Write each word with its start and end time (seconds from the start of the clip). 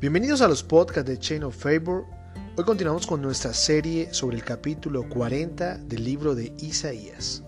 Bienvenidos 0.00 0.42
a 0.42 0.48
los 0.48 0.62
podcasts 0.62 1.10
de 1.10 1.18
Chain 1.18 1.42
of 1.42 1.56
Favor. 1.56 2.06
Hoy 2.56 2.64
continuamos 2.64 3.04
con 3.04 3.20
nuestra 3.20 3.52
serie 3.52 4.14
sobre 4.14 4.36
el 4.36 4.44
capítulo 4.44 5.08
40 5.08 5.78
del 5.78 6.04
libro 6.04 6.36
de 6.36 6.54
Isaías. 6.60 7.42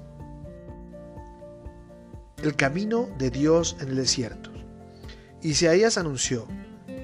El 2.42 2.56
camino 2.56 3.08
de 3.18 3.30
Dios 3.30 3.76
en 3.80 3.90
el 3.90 3.94
desierto. 3.94 4.50
Isaías 5.42 5.96
anunció, 5.96 6.48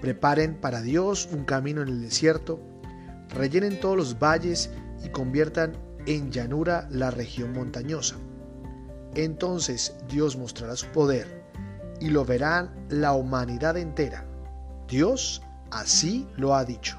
preparen 0.00 0.60
para 0.60 0.82
Dios 0.82 1.28
un 1.30 1.44
camino 1.44 1.80
en 1.80 1.90
el 1.90 2.02
desierto, 2.02 2.58
rellenen 3.28 3.78
todos 3.78 3.96
los 3.96 4.18
valles 4.18 4.70
y 5.04 5.10
conviertan 5.10 5.76
en 6.06 6.32
llanura 6.32 6.88
la 6.90 7.12
región 7.12 7.52
montañosa. 7.52 8.16
Entonces 9.14 9.94
Dios 10.08 10.36
mostrará 10.36 10.74
su 10.74 10.88
poder 10.88 11.44
y 12.00 12.10
lo 12.10 12.24
verán 12.24 12.74
la 12.88 13.12
humanidad 13.12 13.76
entera. 13.76 14.26
Dios 14.88 15.42
así 15.70 16.28
lo 16.36 16.54
ha 16.54 16.64
dicho. 16.64 16.98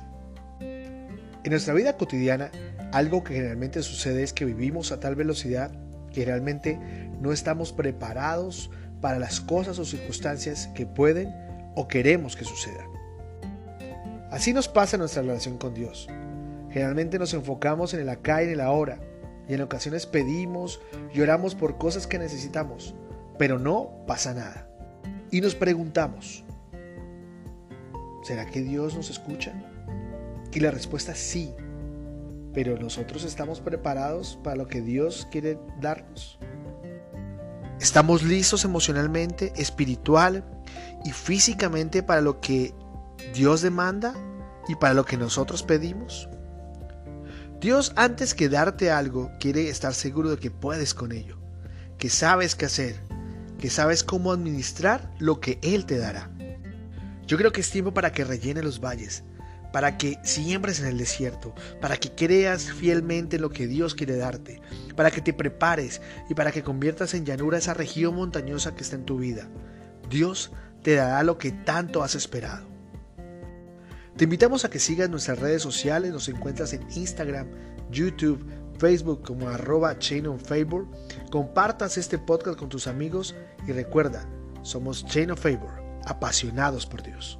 En 0.60 1.52
nuestra 1.52 1.74
vida 1.74 1.96
cotidiana, 1.98 2.52
algo 2.92 3.24
que 3.24 3.36
generalmente 3.36 3.82
sucede 3.82 4.24
es 4.24 4.34
que 4.34 4.46
vivimos 4.46 4.92
a 4.92 5.00
tal 5.00 5.16
velocidad 5.16 5.72
que 6.12 6.26
realmente 6.26 6.80
no 7.22 7.32
estamos 7.32 7.72
preparados 7.72 8.70
para 9.02 9.20
las 9.20 9.40
cosas 9.40 9.80
o 9.80 9.86
circunstancias 9.86 10.68
que 10.76 10.86
pueden 10.86 11.34
o 11.76 11.88
queremos 11.88 12.36
que 12.36 12.44
sucedan. 12.44 12.88
Así 14.32 14.52
nos 14.52 14.68
pasa 14.68 14.98
nuestra 14.98 15.22
relación 15.22 15.58
con 15.58 15.74
Dios. 15.74 16.08
Generalmente 16.70 17.18
nos 17.18 17.34
enfocamos 17.34 17.94
en 17.94 18.02
el 18.02 18.10
acá 18.10 18.42
y 18.42 18.48
en 18.48 18.52
el 18.54 18.62
ahora, 18.62 19.00
y 19.48 19.54
en 19.54 19.62
ocasiones 19.62 20.06
pedimos 20.06 20.82
y 21.14 21.22
oramos 21.22 21.56
por 21.56 21.78
cosas 21.78 22.08
que 22.08 22.20
necesitamos, 22.20 22.94
pero 23.38 23.58
no 23.58 24.04
pasa 24.06 24.34
nada. 24.34 24.68
Y 25.32 25.40
nos 25.40 25.56
preguntamos, 25.56 26.44
¿será 28.28 28.46
que 28.46 28.62
Dios 28.62 28.94
nos 28.94 29.10
escucha? 29.10 29.54
Y 30.52 30.60
la 30.60 30.70
respuesta 30.70 31.14
es 31.14 31.18
sí, 31.18 31.54
pero 32.54 32.78
nosotros 32.78 33.24
estamos 33.24 33.62
preparados 33.62 34.38
para 34.44 34.58
lo 34.58 34.68
que 34.68 34.82
Dios 34.82 35.30
quiere 35.32 35.58
darnos. 35.80 36.38
¿Estamos 37.80 38.24
listos 38.24 38.66
emocionalmente, 38.66 39.54
espiritual 39.56 40.44
y 41.06 41.12
físicamente 41.12 42.04
para 42.04 42.20
lo 42.20 42.42
que 42.42 42.74
Dios 43.34 43.62
demanda 43.62 44.14
y 44.68 44.76
para 44.76 44.94
lo 44.94 45.06
que 45.06 45.16
nosotros 45.16 45.64
pedimos? 45.64 46.28
Dios 47.62 47.94
antes 47.96 48.34
que 48.34 48.50
darte 48.50 48.92
algo 48.92 49.32
quiere 49.40 49.70
estar 49.70 49.94
seguro 49.94 50.32
de 50.32 50.38
que 50.38 50.52
puedes 50.52 50.94
con 50.94 51.14
ello, 51.14 51.38
que 51.98 52.10
sabes 52.10 52.56
qué 52.56 52.66
hacer, 52.66 53.00
que 53.58 53.70
sabes 53.70 54.04
cómo 54.04 54.34
administrar 54.34 55.14
lo 55.18 55.40
que 55.40 55.60
Él 55.62 55.86
te 55.86 55.98
dará. 55.98 56.37
Yo 57.28 57.38
creo 57.38 57.52
que 57.52 57.62
es 57.62 57.70
tiempo 57.70 57.94
para 57.94 58.12
que 58.12 58.24
rellene 58.24 58.64
los 58.64 58.80
valles, 58.80 59.24
para 59.74 59.98
que 59.98 60.18
siembres 60.24 60.80
en 60.80 60.88
el 60.88 60.98
desierto, 60.98 61.54
para 61.82 61.98
que 61.98 62.12
creas 62.12 62.72
fielmente 62.72 63.36
en 63.36 63.42
lo 63.42 63.50
que 63.50 63.68
Dios 63.68 63.96
quiere 63.96 64.16
darte, 64.16 64.62
para 64.96 65.12
que 65.12 65.22
te 65.22 65.34
prepares 65.34 66.02
y 66.30 66.34
para 66.36 66.54
que 66.54 66.64
conviertas 66.64 67.14
en 67.14 67.26
llanura 67.26 67.58
esa 67.58 67.74
región 67.74 68.16
montañosa 68.16 68.76
que 68.76 68.84
está 68.84 68.96
en 68.96 69.06
tu 69.06 69.18
vida. 69.18 69.50
Dios 70.10 70.52
te 70.84 70.96
dará 70.96 71.22
lo 71.24 71.38
que 71.38 71.52
tanto 71.52 72.02
has 72.02 72.16
esperado. 72.16 72.66
Te 74.16 74.24
invitamos 74.24 74.64
a 74.64 74.70
que 74.70 74.80
sigas 74.80 75.10
nuestras 75.10 75.38
redes 75.38 75.62
sociales, 75.62 76.12
nos 76.12 76.30
encuentras 76.30 76.72
en 76.74 76.82
Instagram, 76.96 77.48
YouTube, 77.92 78.44
Facebook 78.80 79.22
como 79.24 79.50
arroba 79.50 80.00
Chain 80.00 80.28
of 80.28 80.42
Favor. 80.44 80.88
Compartas 81.30 81.98
este 81.98 82.18
podcast 82.18 82.58
con 82.58 82.70
tus 82.70 82.88
amigos 82.88 83.36
y 83.68 83.74
recuerda, 83.74 84.26
somos 84.64 85.06
Chain 85.06 85.32
of 85.32 85.42
Favor, 85.42 85.87
apasionados 86.08 86.86
por 86.86 87.04
Dios. 87.04 87.40